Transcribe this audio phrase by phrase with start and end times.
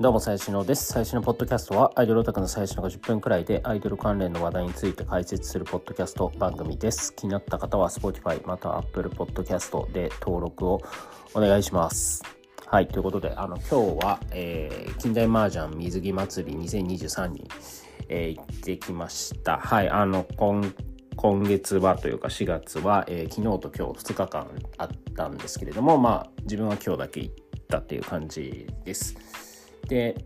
[0.00, 0.92] どうも、最新のです。
[0.92, 7.12] 最新のポッドキャストは、アイドルオタクの最新のが10分くらいで、アイドル関連の話題について解説するポッドキャスト番組です。
[7.16, 10.80] 気になった方は、Spotify または Apple Podcast で登録を
[11.34, 12.22] お願いします。
[12.64, 17.50] はい、ということで、あの、今日は、えー、近代麻雀水着祭り2023に、
[18.08, 19.58] えー、行ってきました。
[19.58, 20.62] はい、あの、今
[21.16, 24.46] 今月はというか4月は、えー、昨日と今日2日間
[24.76, 27.34] あったんですけれども、まあ自分は今日だけ行っ
[27.68, 29.27] たっていう感じです。
[29.88, 30.24] で、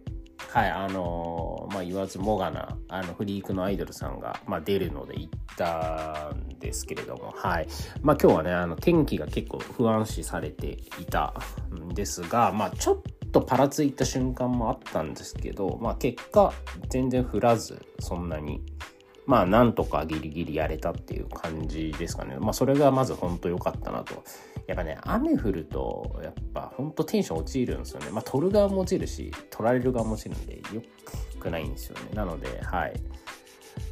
[0.48, 7.68] はい、あのー、まあ、言わずもがな、あの、フリークのアイドルさんが、まあ、出るので行ったんですけれども、はい。
[8.02, 11.32] まあ、今日はね、あの、天気が結構不安視されていた
[11.74, 16.52] んですが、まあ、ちょっとパラついた瞬間もあったんですけど、まあ、結果、
[16.90, 18.60] 全然降らず、そんなに。
[19.24, 22.36] まあなんとかギリギリやれたっていう感じですかね。
[22.40, 24.24] まあそれがまず本当良かったなと。
[24.72, 28.10] やっぱね、雨降ると、やっぱ本当テンション落ちるんですよね。
[28.10, 30.82] まあ取る側も落ちるし、取られる側も落ちるんで、よ
[31.38, 32.08] くないんですよね。
[32.14, 32.94] なので、はい。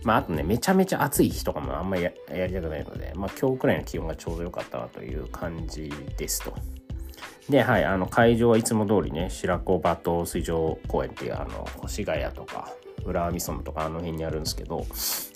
[0.04, 2.12] まああとね、めちゃめちゃ暑い日とかもあんまりや
[2.46, 6.54] りたくないので、まあ今日くらいの気温がちょうど良かったなという感じですと。
[7.50, 12.70] で、はい、あの会場はいつも通りね、白子バト水上公園っていうあの、越谷とか、
[13.04, 14.86] 浦和美園とかあの辺にあるんですけど、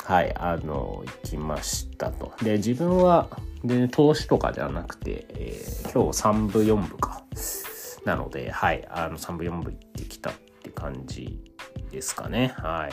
[0.05, 2.33] はい、あの、行きましたと。
[2.43, 3.29] で、自分は、
[3.65, 7.25] で、投資とかではなくて、えー、今日3部4部か。
[8.05, 11.43] なので、はい、あの、3部4部行ってきたって感じ
[11.91, 12.55] ですかね。
[12.59, 12.91] は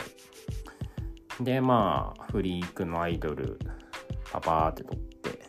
[1.40, 1.44] い。
[1.44, 3.58] で、まあ、フリークのアイドル、
[4.32, 5.42] パパーって撮って、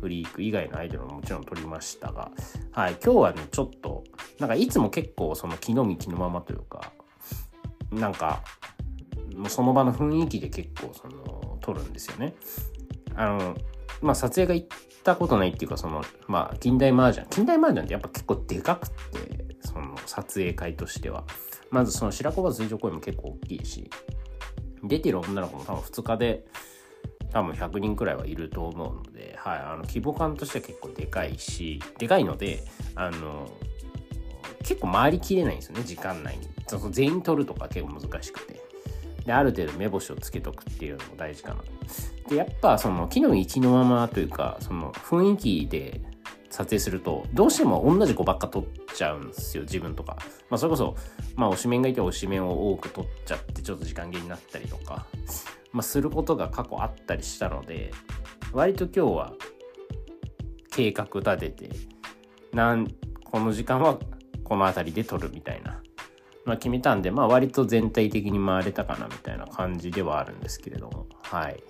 [0.00, 2.30] フリーク以外のアイドルももちろん撮りましたが、
[2.72, 4.04] はい、今日はね、ちょっと、
[4.38, 6.92] なんかいつも結構その気の身気のままというか、
[7.92, 8.42] なんか、
[9.36, 12.34] もうその場の雰囲気で結構その、撮るんですよね。
[13.14, 13.54] あの、
[14.00, 14.66] まあ撮影が行っ
[15.04, 17.26] たことないっていうか、その、まあ近代麻雀。
[17.30, 21.24] 近代麻雀ってやっぱ結構でかくて、その撮影会としては。
[21.70, 23.90] まずその白子が水上公園も結構大きいし、
[24.82, 26.44] 出てる女の子も多分2日で
[27.32, 32.62] 多分100人くらいはいると思うので、はい、あの規模感としては結構でかいし、でかいので、
[32.94, 33.48] あの、
[34.60, 36.48] 結構回りきれないんですよね、時間内に。
[36.66, 38.60] その全員取るとか結構難しくて。
[39.24, 41.70] で、ある程度目星をつけとくっていうのも大事かなと。
[42.30, 46.00] で、やっぱその木の一のままというか、その雰囲気で
[46.48, 48.64] 撮影すると、どうしても同じ子ばっか撮っ
[48.94, 50.16] ちゃうんですよ、自分とか。
[50.48, 50.96] まあそれこそ、
[51.36, 55.06] まあ推しメンがいて推しメンを多く撮っちゃって、ちょっと時間切れになったりとか、
[55.72, 57.90] まあすることが過去あったりしたので、
[58.52, 59.32] 割と今日は
[60.70, 61.70] 計画立てて、
[62.52, 62.88] なん、
[63.24, 63.98] この時間は
[64.44, 65.80] この辺りで撮るみたいな、
[66.44, 71.62] まあ、決めたんで、まあ、割と全体的に回れたかなみたいな感じではあるんですけれども、はい。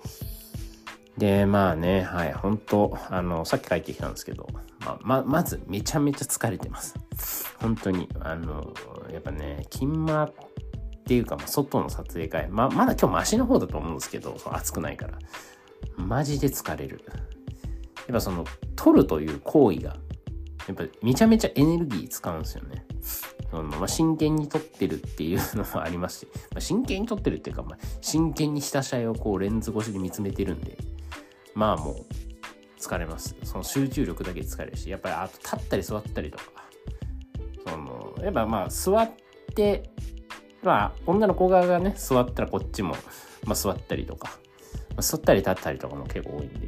[1.21, 4.47] で、まあね、はい、本当あの、さっき帰ってきたんですけど、
[4.79, 6.95] ま、ま、まずめちゃめちゃ疲れてます。
[7.59, 8.73] 本当に、あの、
[9.13, 10.33] やっぱね、金間っ
[11.05, 15.19] ていうか、外の撮影会、ま、まだ今日マシの方だと思うんですけど、暑くないから。
[15.95, 17.03] マジで疲れる。
[17.05, 17.19] やっ
[18.13, 18.43] ぱその、
[18.75, 19.97] 撮るという行為が
[20.67, 22.83] やっぱめちゃめちゃエネルギー使うんですよね。
[23.51, 30.77] そのま、真剣に撮ってるっていうのもありますし、ま、真剣に撮ってるっていうか、ま、真剣にした試合をこうレンズ越しで見つめてるんで、
[31.53, 32.05] まあもう
[32.79, 33.35] 疲れます。
[33.43, 36.43] その集中力だけ疲れるし、やっぱりあと立ったり座ったりとか、
[37.67, 39.11] その、やっぱまあ座っ
[39.55, 39.89] て、
[40.63, 42.95] まあ女の子側がね、座ったらこっちも、
[43.45, 44.29] まあ座ったりとか、
[44.91, 46.67] まあ、座ったり立ったりとかも結構多いんで、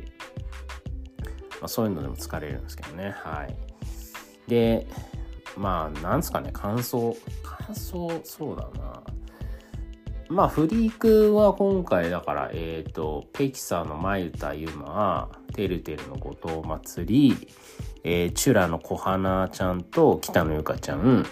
[1.59, 3.55] まあそういうのでも疲れるんですけどね、はい。
[4.49, 4.87] で、
[5.57, 7.15] まあ、なんすかね、感想。
[7.43, 9.03] 感想、そうだな。
[10.33, 17.47] まあ、フリークは今回だから、えっ、ー、と、ペキサーの前歌ゆま、てるてるの後藤祭り、
[18.03, 21.23] えー、チュラの小花ちゃんと北野ゆかちゃん、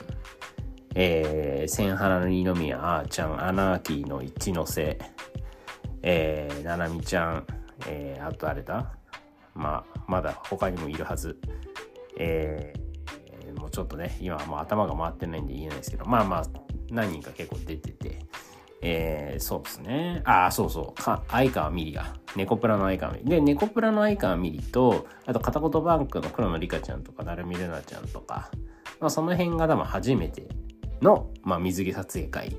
[0.93, 4.99] えー、千原の二宮あーちゃん、アナーキーの一ノ瀬、
[6.03, 7.47] えー、ななみちゃん、
[7.87, 8.93] えー、あとあれだ
[9.55, 11.39] まあ、まだ他にもいるはず。
[12.19, 16.43] えー、もうちょっとね、今はもう頭が回ってないんで言えないですけど、まあまあ、
[16.91, 18.19] 何人か結構出てて、
[18.81, 20.21] えー、そうですね。
[20.25, 21.01] ああ、そうそう。
[21.01, 22.15] か、相川ミリが。
[22.35, 23.29] 猫プラの相川ミリ。
[23.29, 28.49] で、猫プラの相川ミリと、あと、片言バンクの黒野リカちゃんとか、なるみるなちゃんとか、
[28.99, 30.47] まあ、その辺が多分初めて
[31.01, 32.55] の、まあ、水着撮影会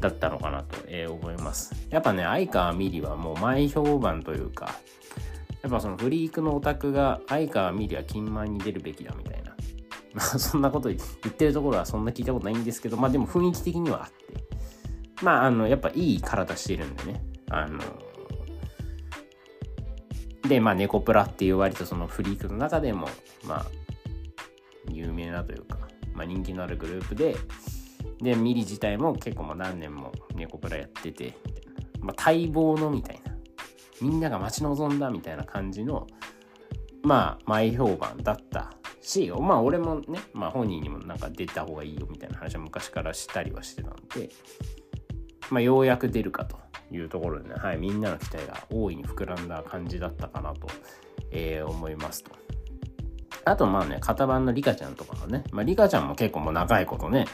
[0.00, 1.74] だったのかなと、えー、思います。
[1.90, 4.76] やっぱね、相川ミリはもう前評判というか、
[5.62, 9.52] やっぱそのフリークのオタクが相川ミリは金満に出るべきだみたいな
[10.14, 14.41] まあそんなこと言ってるところはそんな聞いたことないんですけど、まあでも雰囲気的にはあって。
[15.22, 17.22] まああの、やっぱいい体してるんでね。
[17.50, 17.80] あの、
[20.48, 23.08] で、まあネコプラっていう割とそのフリークの中でも、
[23.46, 23.66] まあ、
[24.90, 25.78] 有名なというか、
[26.14, 27.36] まあ人気のあるグループで、
[28.22, 31.34] でミリ自体も結構もう何年も猫プラやってて
[32.00, 33.32] まあ、待望のみたいな
[34.00, 36.06] みんなが待ち望んだみたいな感じの
[37.02, 44.30] まあ前評判だったしまあ俺もね、まあ、本人にもなんか出た方がいいよみたいな話は昔からしたりはしてたんで、
[45.52, 46.56] まあ、ようやく出るかと
[46.90, 50.66] いうところでね、はい、みんなの期待が大いに膨らんだ感じだったかなと、
[51.30, 52.30] えー、思いますと。
[53.44, 57.26] あとまあね、型番のリカちゃんとかもね、まあリカちゃんも結構もう長いことね、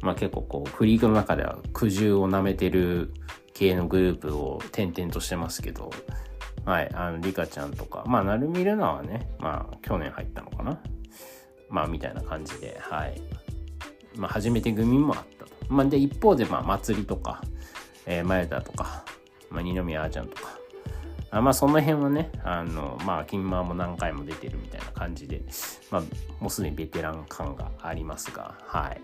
[0.00, 3.12] まあ結構こう、フリークの中では苦渋を舐めてる
[3.52, 5.90] 系のグループを転々としてますけど、
[6.64, 10.80] はい、あの、リカちゃんとか、まあ、なるみるなはね、まあ、去年入ったのかな。
[11.68, 13.20] まあ、みたいな感じで、はい。
[14.16, 15.39] まあ、初めて組もあっ。
[15.70, 17.40] まあ、で、一方で、まあ、祭りとか、
[18.04, 19.04] えー、前田とか、
[19.50, 20.58] まあ、二宮あーちゃんとか、
[21.30, 25.42] あまあ、その辺はね、あの、まあ、金マーも何回も出てるみたいな感じで、
[25.90, 26.02] まあ、
[26.40, 29.00] もうすでにベテラン感がありますが、はい。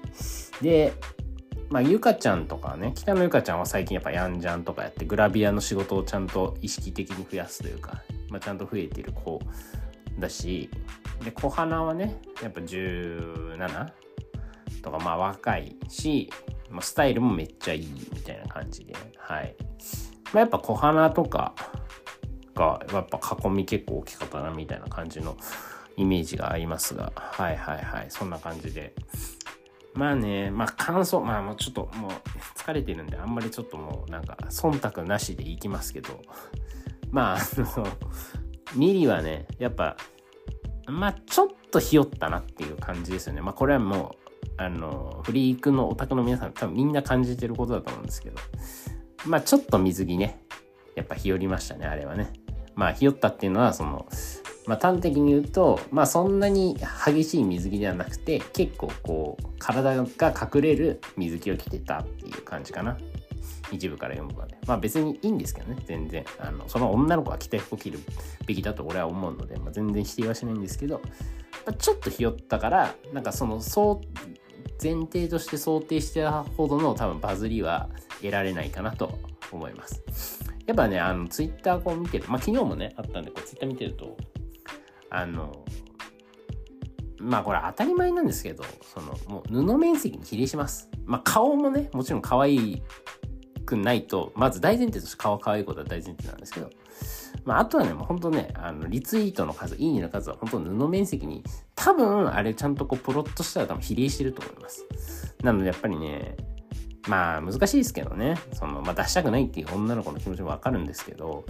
[0.62, 0.92] で、
[1.70, 9.40] まあ、ゆかちゃんとかね、北野ゆかちゃんは最近やっぱやんじゃんとかやって、グラビアの仕事をちゃんと意識的に増やすというか、まあ、ちゃんと増えてる子
[10.18, 10.68] だし、
[11.24, 13.92] で、小花はね、やっぱ17
[14.82, 16.30] とか、まあ若いし、
[16.70, 19.54] まあ、スタイルもめっちゃいいみたいな感じで、はい。
[20.32, 21.54] まあ、やっぱ小花とか
[22.54, 25.36] が、やっぱ囲み結構大きかったなみたいな感じの
[25.96, 28.94] イメージがありますが、はいはいはい、そんな感じで。
[29.94, 32.10] まあね、まあ感想、まあもうちょっともう
[32.54, 36.20] 疲れてるんで、あんまりちょっともうなんか忖度なしでいきますけど、
[37.10, 37.40] まあ、あ
[37.80, 37.86] の、
[38.74, 39.96] ミリはね、やっぱ、
[40.86, 43.40] まあちょっとひよったなっていう感じですよね。
[43.40, 44.25] まあこれはもう、
[44.58, 48.36] あの、フリークのオタクの皆さん多分みんな感じてることだと思うんですけど、
[49.26, 50.40] まあちょっと水着ね、
[50.94, 52.32] やっぱひよりましたね、あれはね。
[52.74, 54.06] まあひよったっていうのは、その、
[54.66, 60.04] まあ、端的に言うと、まあ、そんなに激しい水着ではなくて結構こう体が
[60.52, 62.98] 隠れる水着を着てたっていう感じかな。
[63.72, 64.56] 一部から読むまで。
[64.66, 66.24] まあ別にいいんですけどね全然。
[66.38, 68.00] あのその女の子が着た服を着る
[68.46, 71.00] べきだと俺は思うので、まあ、全然否定はしないんですけど、
[71.64, 74.45] まあ、ちょっとひよったからなんかそのそう
[74.82, 77.88] 前提として想定してたほどの多分バズりは
[78.20, 79.18] 得られないかなと
[79.52, 80.44] 思います。
[80.66, 84.16] やっぱねあのツイッターこう見てるまあ昨日もねあったんでこうツイッター見てると
[85.10, 85.64] あの
[87.18, 90.88] まあこれ当たり前なんですけどそのもう布面積に比例します。
[91.04, 92.82] まあ顔もねもちろん可愛
[93.64, 96.70] くないとまず大前提として顔可愛いことは大前提なんですけど
[97.46, 101.44] まあ、あとはね、もう本当ね、あの、リツイートの数、いいねの数は本当布面積に、
[101.76, 104.84] 多分、あれちゃんとこう、プロットしたら多分比例してると思います。
[105.42, 106.36] なので、やっぱりね、
[107.06, 111.44] まあ、難しいですけどね、その、まあ、出したくないっていう女の子の気持ちもわかるんですけど、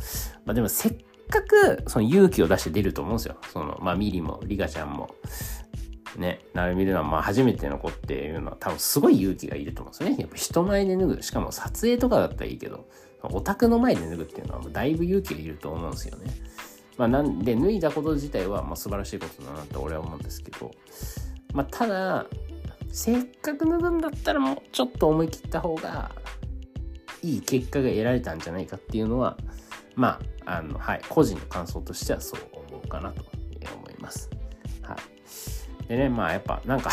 [0.45, 0.97] まあ、でも、せっ
[1.31, 3.37] かくその勇気を出して出ると思うんですよ。
[3.53, 5.15] その、まあ、ミリも、リカちゃんも、
[6.17, 10.17] ね、なるみるのは、まあ、初めての子っていうのは多分すごい勇気がいると思うんですよね。
[10.21, 11.23] やっぱ人前で脱ぐ。
[11.23, 12.89] しかも撮影とかだったらいいけど、
[13.23, 16.31] オタクの前で脱ぐっていうのはだいぶ勇気がいると思うんですよね。
[16.97, 20.71] まあ、なんで、脱いだこと自体は、まあ、素晴らしいことだなって俺は思うんですけど、
[21.53, 22.27] まあ、ただ、
[22.89, 26.11] せっかく脱ぐんだったらもうちょっと思い切った方が、
[27.23, 29.37] いい結果が得られたんじゃないかっていうのは、
[29.95, 32.41] まあ、あの、はい、個人の感想としてはそう
[32.71, 33.25] 思うかなと
[33.75, 34.31] 思います。
[34.83, 34.97] は
[35.85, 35.89] い。
[35.89, 36.91] でね、まあ、やっぱ、なんか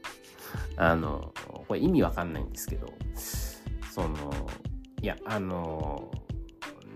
[0.76, 1.32] あの、
[1.68, 2.92] これ意味わかんないんですけど、
[3.92, 4.32] その、
[5.00, 6.09] いや、あの、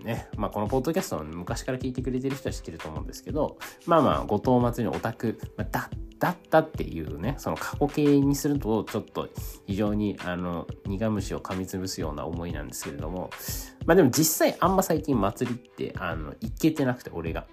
[0.05, 9.27] ね、まあ、このポッドキャスト昔から聞いてくれてる人は知ってると思うんですけど、まあまあ、後藤祭りのオタク、まあ、だだったっていうね、その過去形にすると、ちょっと
[9.67, 13.29] 非常に、あの、苦虫を噛みつぶすような思いなんですけれども、
[13.85, 17.45] まあでも実際あんま最近祭りって、あの、行けてなくて、俺が。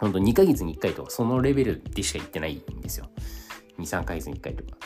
[0.00, 3.06] ほんと2ヶ月に1回とか、そのレベルでしか行ってないんですよ。
[3.78, 4.76] 2、3ヶ月に1回とか。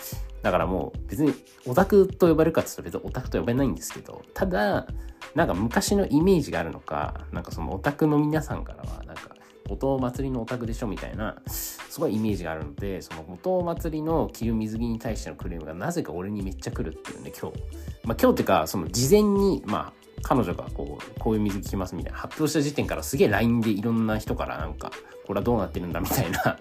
[0.46, 1.34] だからもう別に
[1.66, 4.86] オタクと呼ばれるかって言うと別にオタクと呼べないんですけど、ただ、
[5.34, 9.34] なんか昔のイメージがあるのか、なんかそのオタクの皆さんからは、なんか、
[9.68, 17.58] 後藤祭りのオタクでしょみたいな、すごいイメージがあるので、その後藤祭りの着る水着に対してのクレームがなぜか俺にめっちゃ来るっていうね、今日。
[18.04, 24.92] まあ今日っていうか、その事前に、まあ、彼女がこう、こういう水着着ますみたいな発表した時点からすげえ LINE でいろんな人からなんか、
[25.26, 26.58] これはどうなってるんだみたいな、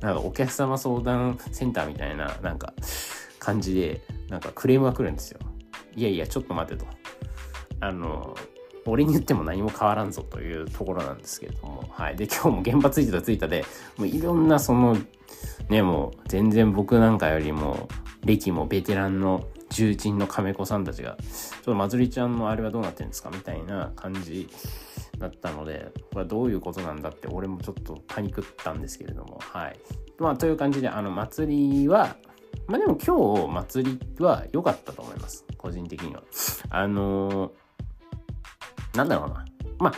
[0.00, 2.74] なんかお客様相談センターみたいな、なんか
[3.48, 5.40] 感じで、なんかクレームが来るんですよ。
[5.96, 6.84] いやいや、ちょっと待てと。
[7.80, 8.36] あの、
[8.84, 12.16] 俺に言っても何も変わらんぞというところなんですけれども、はい。
[12.16, 13.64] で、今日も現場ついてたついたで、
[13.96, 14.98] もういろんなその、
[15.70, 17.88] ね、もう全然僕なんかよりも、
[18.22, 24.48] 歴もベテランの重鎮の亀子さんたちが、ちょっとまつりちゃんのあれはどうなってるんですかみたいな感じ
[25.16, 29.76] だったので、これはどういうことなんだって俺もちょっとパニクったんですけれども、はい。
[30.18, 32.16] まあ、という感じで、あの、祭りは、
[32.68, 35.44] まあでも今日祭りは良かったと思います。
[35.56, 36.22] 個人的には。
[36.68, 39.44] あのー、なんだろうな。
[39.78, 39.94] まあ、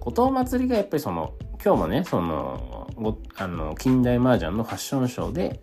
[0.00, 1.34] 後藤祭りがやっぱりその、
[1.64, 2.88] 今日もね、その、
[3.36, 5.62] あの近代麻雀のファッションショーで、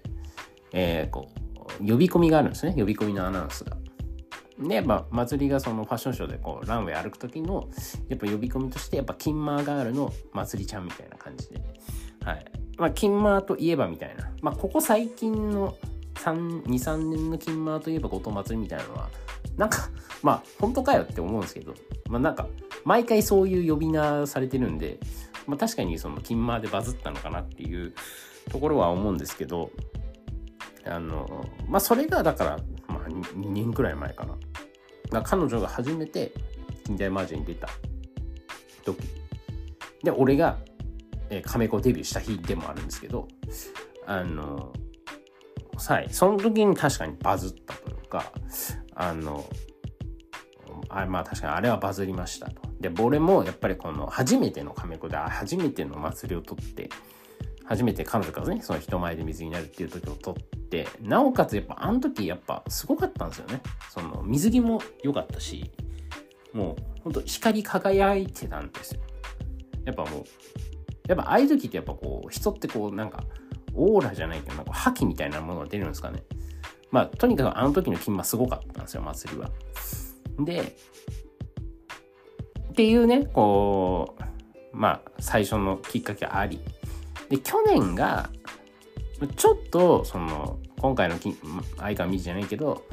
[0.72, 1.30] えー、こ
[1.82, 2.74] う、呼び込みがあるんですね。
[2.78, 3.76] 呼び込みのアナウンスが。
[4.58, 7.68] で、まあ、祭りがそのファッションショーでこう、ランウェイ歩く時の、
[8.08, 11.62] やっぱ呼び込みとして、やっぱキンマーガールの祭りちゃんみたいな感じで。
[12.24, 12.46] はい。
[12.78, 14.32] まあ、キンマーといえばみたいな。
[14.42, 15.76] まあ、ここ最近の
[16.16, 19.10] 2、3年のキンマーといえば後藤祭りみたいなのは、
[19.58, 19.90] なんか、
[20.24, 21.74] まあ、本当かよって思うんですけど、
[22.10, 22.48] まあなんか、
[22.84, 25.00] 毎回そういう呼び名されてるんで、
[25.48, 27.94] まあ確かにそのキンマーでバズったのかなっていう
[28.52, 29.72] ところは思うんですけど、
[30.86, 34.26] あの、まあそれがだから、まあ2年くらい前か
[35.12, 35.22] な。
[35.22, 36.34] か彼女が初めて
[36.86, 37.68] 近代マージに出た
[38.84, 38.98] 時。
[40.04, 40.58] で、俺が、
[41.44, 43.28] カメコデビューした日でもあるんですけど、
[44.06, 44.72] あの、
[45.78, 48.32] はい、その時に確かにバズったというか、
[48.96, 49.46] あの、
[50.90, 52.62] あまあ確かにあれはバズりましたと。
[52.80, 56.90] で、俺もやっぱりこの初めてのカメコで初めての祭りを取って、
[57.66, 63.62] 初めて彼女からね、その人前で水になるっていう時を取って、なおかつやっぱあの時やっぱすごかったんですよね。
[63.90, 65.72] その水着も良かったし、
[66.54, 69.02] もうほんと光り輝いてたんですよ。
[69.86, 70.24] やっぱもう、
[71.08, 73.24] やっぱああいう時ってやっぱこう人ってこうなんか
[73.76, 76.24] オーラじゃないけどなんか覇気みたいなものが出るんですかね。
[76.92, 79.50] まあとにかくあの時の金馬すごかったんですよ、祭りは。
[80.40, 80.76] で、
[82.70, 86.60] っていうね、こう、まあ、最初のきっかけあり。
[87.30, 88.30] で、去年が、
[89.38, 91.16] ちょっと、その、今回の
[91.78, 92.84] 相川美じゃないけど、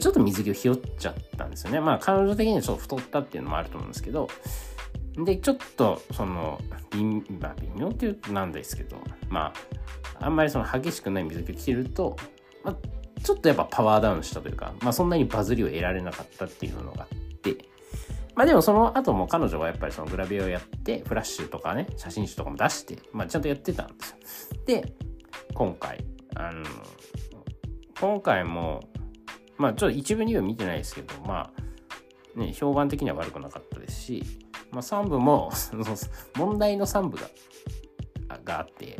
[0.00, 1.80] ちょっと水着をひよっちゃったんですよね。
[1.80, 4.28] まあ、彼女的にはちょっと太ったっていうのもあると思うんですけど、
[5.24, 6.60] で、ちょっと、その、
[6.92, 7.04] 微
[7.40, 8.96] まあ、微妙っていうとなんですけど、
[9.28, 9.52] ま
[10.20, 12.16] あ、あんまりその激しくない水着を着てると、
[12.64, 12.76] まあ、
[13.22, 17.56] ちょっとやっぱパワーダウンしたというか、まあそんなにバズりを得られなかったっていうのがあって、
[18.34, 24.62] まあでもその後も彼女はやっぱりそのグラビアをやって、フラッシュとかね、写真集とかも出して、まあちゃんとやってたんですよ。
[24.66, 24.94] で、
[25.54, 26.04] 今回、
[26.36, 26.64] あの、
[28.00, 28.80] 今回も、
[29.56, 31.50] まあちょっと一部には見てないですけど、ま
[32.36, 34.22] あ、ね、評判的には悪くなかったですし、
[34.70, 35.50] まあ3部も、
[36.36, 37.28] 問題の3部が、
[38.44, 38.96] があって、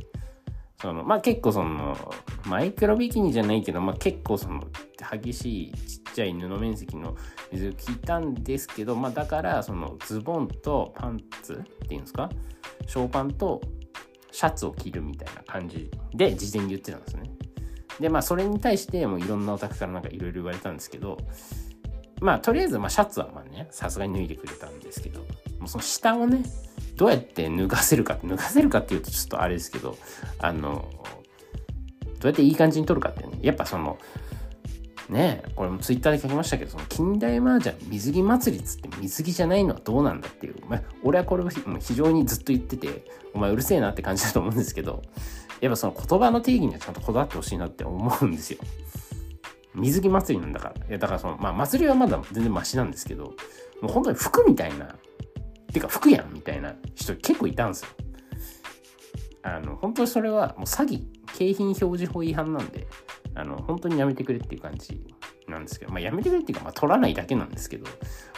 [0.80, 1.96] そのまあ結構その
[2.46, 4.62] マイクロビキニじゃないけど、まあ、結構その
[5.12, 7.16] 激しいちっちゃい布面積の
[7.50, 12.30] 水を着たんですけど、まあ、だからそのズボンとパンツっていうんですか？
[12.87, 13.60] ショーパンと
[14.30, 17.30] シャツを着るみたいな感じで事前に言ってたんですね。
[17.98, 21.18] でまあそれに対してもういろんなオタクからなんかいろいろ言われたんですけど
[22.20, 25.26] まあとりあえずまあシャツはまあねさすがに脱いでくれたんですけど
[25.58, 26.42] もうその下をね
[26.96, 29.96] どうやって脱がせるか脱がせるかっていうとちょっとあれですけど
[30.38, 30.88] あの
[32.20, 33.38] どうやっていい感じに撮るかってね。
[33.42, 33.98] やっぱその
[35.08, 45.02] ねこれもツイッターで書きましたけどその近代麻雀水着祭りっつって水着じゃないのはどうなんだっていう、まあ、俺はこれを非常にずっと言っててお前うるせえなって感じだと思うんですけど
[45.60, 48.58] やっぱその言葉の定義にはちゃんとこだわってほしいなって思うんですよ。
[49.74, 50.86] 水着祭りなんだから。
[50.86, 53.34] いやだからそのまあ祭りはまだ全然マシなんですけど
[53.80, 54.96] もう本当に服みたいな
[55.80, 57.88] てか服やんみたいな人結構いたんですよ
[59.42, 62.87] あの本当にそれはもう詐欺景品表示法違反なんで、
[63.35, 65.00] あの、本当にやめてくれっていう感じ
[65.47, 67.85] なんですけど、まあやめてくれっていうか、まあ取らないだけなんですけど、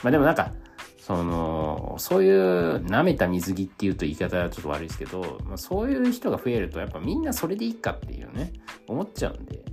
[0.02, 0.52] まあでもなんか、
[0.98, 8.52] その、そういう舐めた水着っていうと言い方はちょっと悪いですけど、まあ、そういう人が増えるとやっぱみんなそれでいいかっていうね、
[8.86, 9.64] 思っちゃうんで、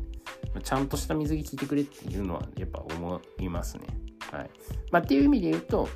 [0.54, 3.88] まあ、ちゃんとした水着着てくれっていうのはやっぱ思いますね。
[4.32, 4.50] はい。
[4.92, 5.90] まあっていう意味で言うと、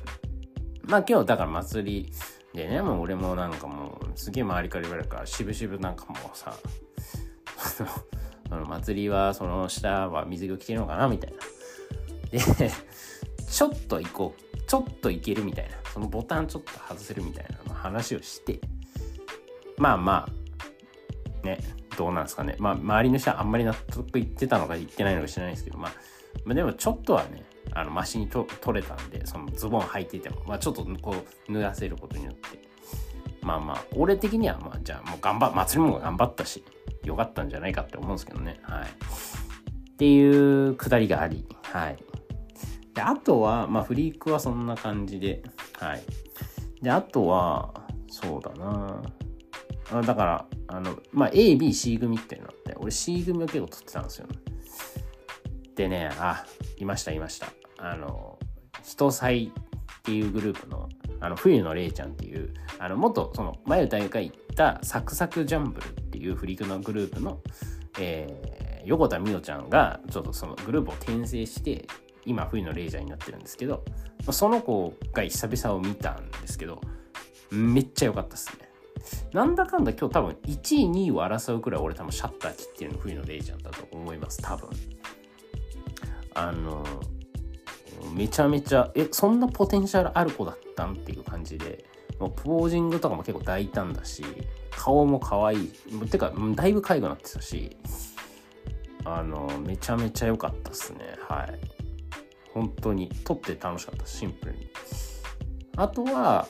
[0.84, 2.12] まあ今日だから祭り
[2.54, 6.54] でね、もう俺もなんかもうすげえ周りから言われるから、渋々なんかもうさ、
[7.56, 7.84] そ
[8.54, 11.38] の祭りはその下は水着を着てるのかなみたいな。
[12.30, 12.70] で、
[13.50, 14.42] ちょっと行こう。
[14.66, 15.76] ちょっと行けるみたいな。
[15.92, 18.60] そのボタンちょっと外せるみたいな話をして、
[19.76, 20.28] まあま
[21.42, 21.58] あ、ね、
[21.96, 22.56] どうなんですかね。
[22.58, 25.92] まあ、周りの人はあんまり納得いってたのか言ってないのか知らないですけど、まあ、
[26.44, 31.14] まあ、でもちょっとはね、あの、マシにと取れたんで、そのズボン履いてても、まあちょっとこ
[31.48, 32.62] う、脱がせることによって、
[33.42, 36.64] まあまあ、俺的には、まあじゃあもう頑張、祭りも頑張ったし、
[37.04, 38.60] 良かったんじゃないかって思うんですけどね。
[38.62, 38.88] はい。
[38.88, 41.96] っていうくだりがあり、はい。
[42.94, 45.42] で、あとは、まあ、フリークはそんな感じで、
[45.78, 46.02] はい。
[46.82, 47.72] で、あとは、
[48.08, 49.02] そうだな
[49.90, 54.26] あだから、あの、まあ、A、B、C 組っていうのあって、俺 C 組を結構取ってたんですよ、
[55.74, 56.44] でね、あ、
[56.78, 57.46] いました、いました。
[57.82, 58.38] あの、
[58.82, 60.88] 人祭っていうグループの、
[61.20, 67.40] あの、冬のれいちゃんっていう、あの、元、その、前歌いが言ったサクサクジャンブルっていうフリークのグループの、
[67.98, 71.86] えー、横田美桜ちゃんがちょっとそのグループを転生して
[72.24, 73.84] 今冬のレイジャーになってるんですけど
[74.30, 76.80] その子が久々を見たんですけど
[77.50, 78.68] めっちゃ良かったっすね。
[79.32, 84.70] なんだかんだ今日多分1位2位を争うくらい俺多分シャッター切ってるの冬のレイジャーだと思います多分。
[86.34, 86.84] あの
[88.12, 91.84] めちゃめちゃえそんなポテンシャルある子だったんっていう感じで
[92.18, 94.24] もうポージングとかも結構大胆だし
[94.70, 95.72] 顔も可愛い。
[96.10, 97.76] てかだいぶ介護になってたし
[99.04, 101.16] あのめちゃめちゃ良かったっすね。
[101.28, 101.58] はい。
[102.54, 103.10] 本当に。
[103.24, 104.68] 撮って楽しかったシンプルに。
[105.76, 106.46] あとは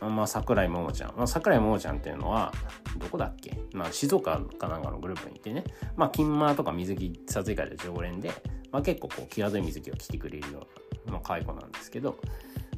[0.00, 1.14] まあ、桜井桃ちゃん。
[1.16, 2.52] まあ、桜井桃ちゃんっていうのは、
[2.98, 3.56] どこだっけ？
[3.72, 5.64] まあ、静岡かなんかのグループにいてね、
[5.96, 8.30] まあ、金間とか水着撮影会で常連で、
[8.74, 10.66] まあ、結構こう、際どい水着を着てくれるよ
[11.06, 12.18] うな、まあ、なんですけど、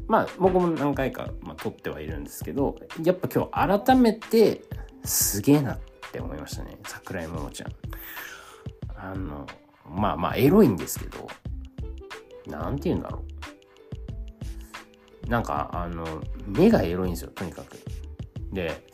[0.07, 4.61] まあ、僕も何回か、まあ、撮ってはいるんですけど、やっぱ今日改めて、
[5.05, 5.79] すげえなっ
[6.13, 6.79] て思いましたね。
[6.85, 7.73] 桜井桃ちゃん。
[8.95, 9.47] あの、
[9.89, 11.29] まあまあ、エロいんですけど、
[12.47, 13.25] なんて言うんだろ
[15.27, 15.31] う。
[15.31, 17.79] なんか、あの、目がエロいんですよ、とにかく。
[18.53, 18.85] で、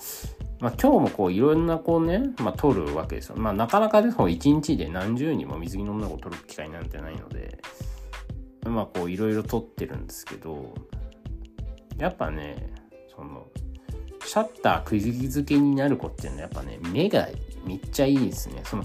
[0.62, 3.36] まあ今日もこういろんなこうね、まあ撮るわけですよ。
[3.36, 7.58] まあなかなかでも一日で何十人も水着の女の子を撮る機会なんてないので、
[8.64, 10.72] まあこういろいろ撮ってるんですけど、
[11.98, 12.72] やっぱね、
[13.12, 13.48] その、
[14.24, 17.26] シャッターくじ付けになる子っていうのはやっぱね、目が
[17.66, 18.62] めっちゃいいですね。
[18.64, 18.84] その、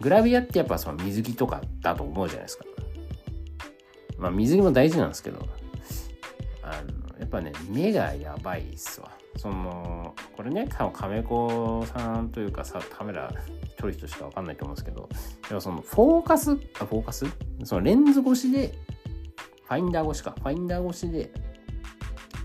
[0.00, 2.64] グラビアってやっぱその水着とかだと思うじゃないですか。
[4.18, 5.46] まあ水着も大事なんですけど、
[6.64, 9.21] あの、やっぱね、目がやばいっすわ。
[9.36, 13.32] その、これね、多分亀子さんというかさ、カメラ
[13.78, 15.08] 撮る人しかわかんないと思うんですけど、
[15.50, 17.26] 要はそのフォーカス、あ、フォーカス？
[17.64, 18.74] そのレンズ越しで、
[19.64, 21.32] ファインダー越しか、ファインダー越しで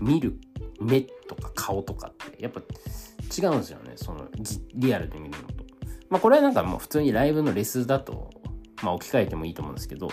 [0.00, 0.38] 見る
[0.80, 4.28] 目とか顔とかってやっぱ違うんですよねその
[4.74, 5.64] リアルで見るのと。
[6.08, 8.30] まあこれはなんかもう普通にライブのレスだと
[8.82, 10.08] まあ置き換えてもいいと思うんですけど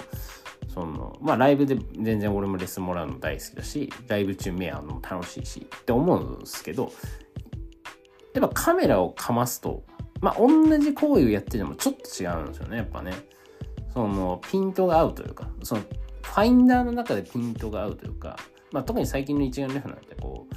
[0.75, 6.91] そのまあライブで全然俺もレッスンもらうの大好きだしライブ中目合うのも楽しいしって思うんですけど
[8.33, 9.83] やっぱカメラをかますと
[10.21, 13.13] まあ同じ行為をやっててもちょっと違うんですよねやっぱね。
[13.93, 18.35] そのピントが合うというかそのファインダーの中でピントが合うというか
[18.75, 20.47] まあ、特に最近の一眼レフなんてこ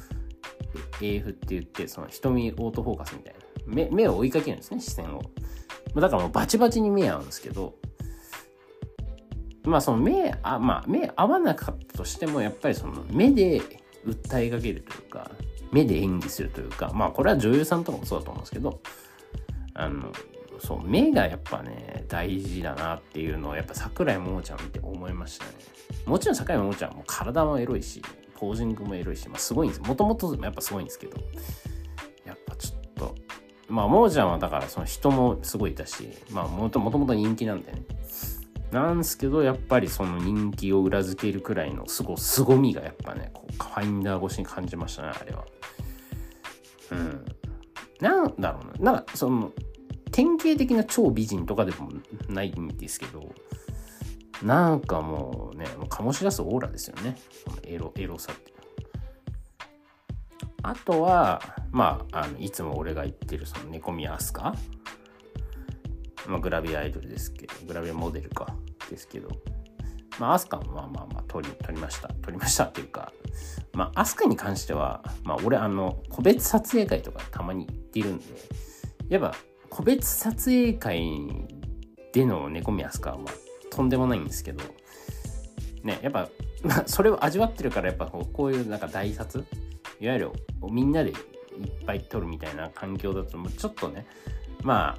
[1.01, 5.23] う AF って言ってその瞳オートフォーカスみたいな目目を追いかけるんですね視線を。
[5.95, 7.75] だからもうバチバチに目合うんですけど
[9.69, 13.61] まあその目あまあ目合わなかったとしてもやっぱりその目で
[14.07, 15.31] 訴えかけるというか
[15.71, 18.81] 目で演技するというかまあこれは女優さんとかもそうだと思うんですけど
[19.75, 20.13] あの
[20.59, 25.53] そう目がやっぱね大事だなっていうのをやっぱ桜井桃ちゃん見て思いましたね。
[26.07, 28.03] もちろん桜井桃ちゃんも体もエロいし
[28.35, 31.17] ポージングもエロいし、まあ、すごいんですもともとやっぱすごいんですけど
[32.25, 33.15] やっぱちょっと
[33.69, 37.83] まあ桃ちゃんはだからその人もすごいいたしまあもともと人気なんでね。
[38.71, 45.45] なんですけどやっぱりその人気を裏付けるくらいのすご凄みがやっぱねこうファインダー越しに感じましたねあれは。
[46.93, 47.25] うん。
[48.01, 48.93] なんだろうな。
[48.93, 49.53] なんかその
[50.13, 51.91] 典型的な超美人とかでも
[52.29, 53.33] ないんですけど、
[54.43, 57.17] なんかもうね、もう醸し出すオーラですよね。
[57.65, 58.59] エロ、エロさっていう。
[60.63, 64.57] あとは、まあ、あのいつも俺が言ってるその猫宮飛鳥
[66.27, 68.47] まあ、グラビアアイドルですけど、グラビアモデルか、
[68.91, 69.29] ですけど、
[70.19, 72.09] まあ、アスカもまあまあまあ、撮り、撮りました。
[72.23, 73.13] 撮りましたっていうか、
[73.73, 78.25] まあ、アスカに関しては、まあ、俺、あの、個別撮影会とかたまに行ってるんで、
[79.09, 79.35] やっぱ、
[79.71, 81.49] 個別撮影会
[82.13, 83.31] での猫宮飛鳥は
[83.71, 84.65] とんでもないんですけど、
[85.85, 86.29] ね、やっぱ、
[86.63, 89.45] まあ、それを味わってるからやっぱこうこういうなんか大撮
[90.01, 90.31] いわゆる
[90.71, 91.17] みんなでいっ
[91.87, 94.07] ぱい撮るみたいな環境だともうちょっとね
[94.63, 94.97] ま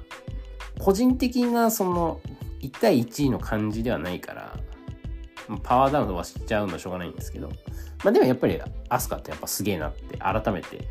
[0.80, 2.20] 個人的なその
[2.60, 4.56] 1対1の感じではないから
[5.62, 7.48] パワーダウンはしちゃうのはしょうがないんですけど
[8.04, 10.88] まあでもやっぱりアスカってやっぱすげえなって改めて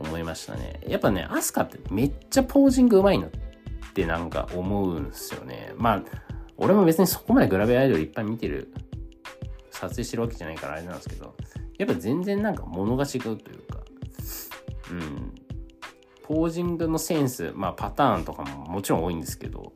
[0.00, 0.80] 思いましたね。
[0.86, 3.30] やっぱね、アスカってめっちゃポージングうまいなっ
[3.92, 5.74] てなんか思うんすよね。
[5.76, 6.02] まあ、
[6.56, 8.72] 俺も別にそこまでグラビアアイドルいっぱい見てる、
[9.70, 11.34] 撮影してるわけじゃないからあれなんですけど、
[11.78, 13.36] やっぱ全然なんか物が違うという
[13.70, 13.80] か、
[14.90, 15.34] うん。
[16.30, 19.72] ポージングのセンス、まあパターンとかももちろん多いんですけど、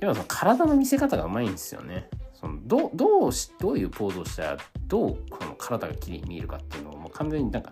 [0.00, 2.08] やっぱその体の見せ方がうまいんですよね。
[2.32, 7.70] そのどどうしどういうポーズをしたらどうこの体が綺麗に見えるかっていうのをもう完全になんか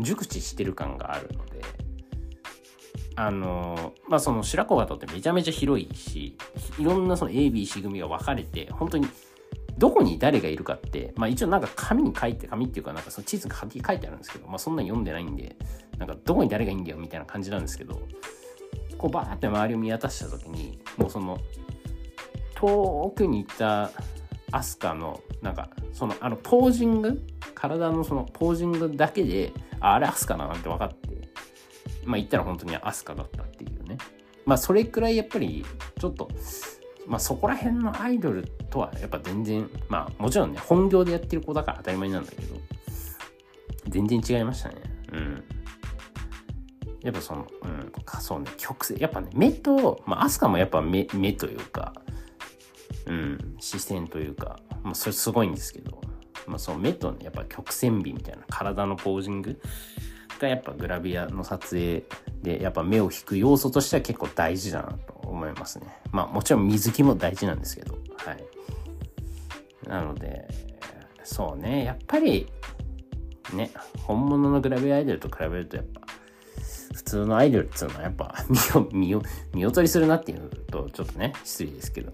[0.00, 1.60] 熟知してる感があるので
[3.16, 6.36] あのまあその白子型ってめちゃめちゃ広いし
[6.78, 9.08] いろんなその ABC 組が分かれて本当に
[9.78, 15.56] どこに誰がいるかって、まあ一応なんか紙に書いて、紙っていうかなんかその地図に書いてあるんですけど、まあそんなに読んでないんで、
[15.98, 18.00] なんかどこに誰がいいんだよみたいな感じなんですけど、
[18.98, 21.38] こうバーって周りを見渡した時にもうその
[22.54, 23.90] 遠くにいた
[24.50, 31.28] アスカのなんかそのあのポージング体のそのポージングだけでああれアスカだなって分かって
[32.04, 33.98] まあ言ったら本当にアスカだったっていうね。
[34.46, 35.64] まあそれくらいやっぱり
[35.98, 36.28] ちょっと
[37.06, 42.54] まあそこら辺のアイドルとはやっぱ全然まあもちろんね本業でやってる子だから当たり前なんだけど
[43.88, 44.76] 全然違いましたね。
[45.12, 45.44] うん。
[47.04, 51.92] やっぱその、うん、そうね、曲線、やっぱね、目と、まあ、アスカもやっぱ目、目というか、
[53.06, 56.00] うん、視線というか、まあ、それすごいんですけど、
[56.46, 59.60] まあ、その目とね、やっぱ曲線美みたいな体のポージング
[60.38, 62.04] がやっぱグラビアの撮影
[62.42, 65.86] で、やっぱ目を引く要素としては結構大事だなと思いますね。
[66.10, 68.44] まあ、もちろん水着も大事なんですけど、はい。
[69.88, 70.48] なので、
[71.22, 72.46] そうね、やっぱり、
[73.52, 73.70] ね、
[74.02, 76.03] 本物のグラビアアイドルと比べるとやっぱ、
[76.94, 82.12] 普通のアイドルっていうのはやっぱ 見を、見を、見劣りするなっていうとちょっとね、失礼ですけど。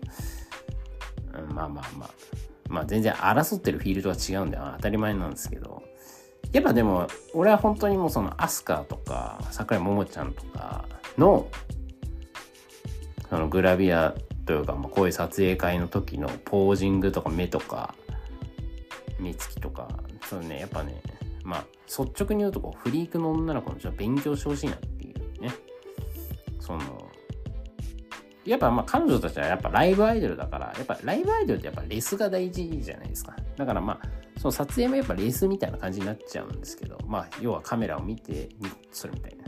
[1.35, 2.11] うん、まあまあまあ。
[2.69, 5.83] まあ全然争ってるフィールドは違うんで当たり前なんですけど。
[6.53, 10.85] やっぱでも、俺は本当にもうそのアスカとか、桜井桃ちゃんとか
[11.17, 11.49] の、
[13.29, 14.15] そのグラビア
[14.47, 17.95] というか、まあ、こういう撮影会の時のポージングとか目とか、
[19.21, 19.89] 目つきとか、
[20.29, 21.01] そうね、やっぱね、
[21.51, 25.51] まあ、率直に言うとこう、フリークの女の子のちょっと勉強してほしいなっていうね。
[26.61, 27.11] その、
[28.45, 33.35] やっぱまあ彼女たちはやっぱライブアイドルだから、やっぱライブアイドルってやっぱレスが大事じゃないですか。
[33.57, 34.09] だからまあ、
[34.39, 38.49] その撮影もやっぱレスみたいな感じになっちゃうんですけど、まあ、要はカメラを見て、
[38.93, 39.45] するみたいな。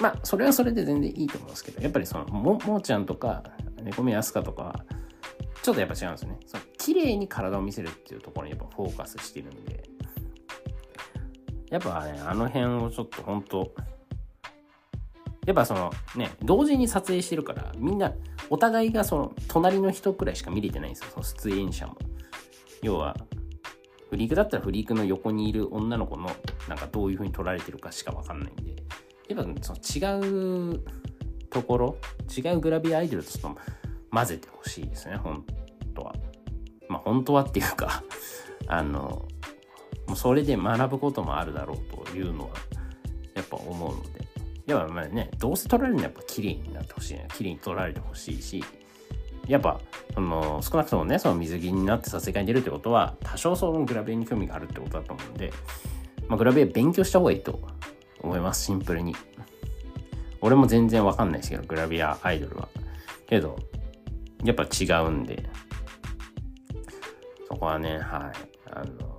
[0.00, 3.42] まあ、それはそれで全然いいと思うんですけど、やっぱりその、も、もーちゃんとか、
[3.82, 4.84] 猫目アスカとか、
[5.62, 6.38] ちょっとやっぱ違うんですよね。
[6.46, 9.84] その綺麗に体を見せるっていうところにやっぱフォーカスしてるんで、
[11.72, 13.72] やっぱね、あの辺をちょっと本当
[15.46, 18.12] やっぱそのね、同時に撮影してるから、みんな、
[18.50, 21.96] お互いがその、隣の人くらいしか見れてないんですよ、その出演者も。
[22.82, 23.16] 要は、
[24.10, 26.30] フリークだったらフリークの横にいる女の子の、
[26.68, 28.76] なんかどういう風に撮られてるかしかわかんないんで、
[29.28, 30.84] やっぱその違う
[31.48, 31.96] ところ、
[32.36, 33.60] 違うグラビアアイドルとちょっと
[34.12, 35.44] 混ぜてほしいですね、本
[35.94, 36.14] 当は。
[36.88, 38.04] まあ本当はっていうか
[38.68, 39.26] あの、
[40.14, 42.50] それで学ぶこともあるだろうというのは、
[43.34, 44.22] やっぱ思うので。
[44.66, 47.26] やっぱまあね、どうせ撮られるのはやっぱ綺麗になってほしいね。
[47.34, 48.64] 綺麗に撮られてほしいし、
[49.48, 49.80] やっぱ、
[50.14, 55.52] その、少なくともね、その水着になって撮影会に出るってことは、多少そのグラビアに興味があるってことだと思うんで、
[56.28, 57.60] まあ、グラビア勉強した方がいいと
[58.20, 59.16] 思います、シンプルに。
[60.40, 62.68] 俺も全然わかんないですけど、グラビアアイドルは。
[63.26, 63.58] けど、
[64.44, 65.48] やっぱ違うんで、
[67.48, 68.00] そこはね、はい、
[68.70, 69.18] あの、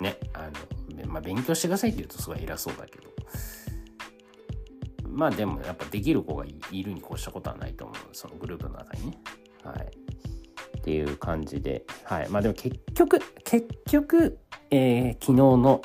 [0.00, 0.50] ね、あ
[1.04, 3.10] の、まあ、勉強してくださいって言うとすごい偉そうだけど、
[5.10, 7.96] まあでもやっぱできる子がいるに越したことはないと思う。
[8.12, 9.18] そのグループの中にね。
[9.64, 9.90] はい。
[10.78, 11.84] っていう感じで。
[12.04, 12.28] はい。
[12.28, 14.38] まあでも結局、結局、
[14.70, 15.82] えー、昨日の、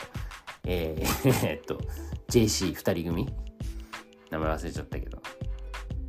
[0.64, 1.80] えー、 えっと、
[2.30, 3.28] JC2 人組。
[4.32, 5.22] 名前忘れちゃったけど。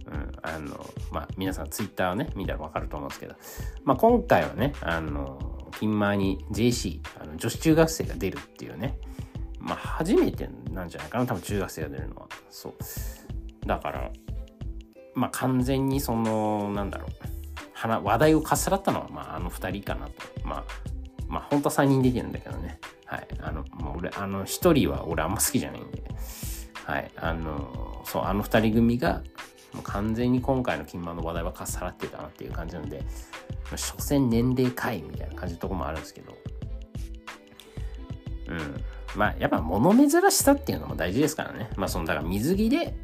[0.06, 0.32] うん。
[0.42, 3.34] あの、まあ皆さんツイッターをね、見たらわかると思うんですけど。
[3.84, 8.98] まあ今回はね、あの、ピンマーに JC、あの女子中学生が出るっていうね。
[9.58, 12.28] まあ、初めてなんじゃないかな、多分中学生が出るのは。
[12.50, 13.66] そう。
[13.66, 14.10] だから、
[15.14, 20.12] まあ、完全にその、なんだろう、話題をかっさらったのは、まあ、あの二人かなと。
[20.44, 20.64] まあ、
[21.28, 22.78] まあ、本当は3人出てるんだけどね。
[23.04, 23.26] はい。
[23.40, 26.02] あの、もう俺、あの、1人は俺あんま好きじゃないんで。
[26.84, 27.10] はい。
[27.16, 29.22] あの、そう、あの2人組が、
[29.76, 33.04] もう完全に今回の金満の話題はかっさらってたなっていう感じなんで、
[33.70, 36.34] ま所詮年齢会みたいな感じのとこもあるんですけど、
[38.48, 38.84] うん。
[39.14, 41.70] まあ、やっぱ物珍しさっていうのも大事ですからね。
[41.76, 42.94] まあ、その、だから水着で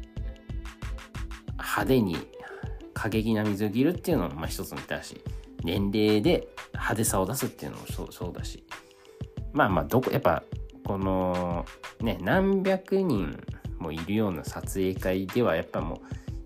[1.53, 2.17] 派手に
[2.93, 5.21] 過激な水着着るっていうのもまあ一つの手だし、
[5.63, 8.63] 年齢で派手さを出すっていうのもそうそうだし、
[9.53, 10.43] まあまあ、どこ、やっぱ、
[10.85, 11.65] この、
[12.01, 13.39] ね、何百人
[13.79, 15.99] もいるような撮影会では、やっぱもう、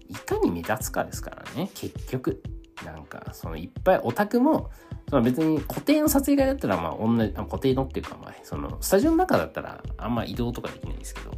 [0.09, 2.41] いかに目立つかですからね、結局。
[2.85, 4.69] なんか、そのいっぱいオタクも、
[5.09, 11.31] その別に固定の撮影会だったら、まあ、同じ、固定のっていうか、まあ、その、スタジオの中だったら、あんま移動とかできないんですけど、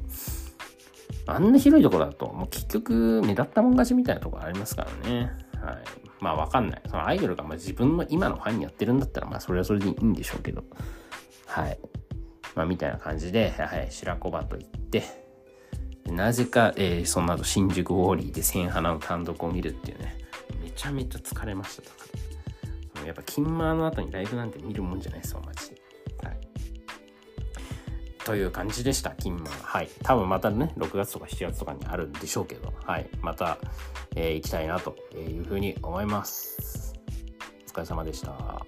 [1.28, 5.32] あんな広いところだと、もう結局、目立ったもん勝ちみたいなところありますからね。
[5.62, 5.78] はい。
[6.20, 6.82] まあ、わかんない。
[6.88, 10.64] そのアイドルがまあ自分の今のファンにやってるんだったら、まあ、それはそれでいいんでしょうけど、
[11.46, 11.80] はい。
[12.56, 15.29] まあ、みたいな感じで、はい、白子場と行って、
[16.12, 20.18] なぜか、えー、その後、新宿ウォーリーで千花の単独を見るっていうね、
[20.62, 23.06] めちゃめちゃ疲れましたとか。
[23.06, 25.76] やっぱ金マの後にライブなんて見るもんじゃないですよ、マジ。
[26.24, 26.40] はい。
[28.24, 29.50] という感じでした、金馬。
[29.50, 29.90] はい。
[30.04, 33.10] 多分またね、6月とか7月とかにあるんでしょうけど、はい。
[33.22, 33.58] また、
[34.16, 36.94] えー、行きたいなというふうに思います。
[37.68, 38.66] お疲れ様でした。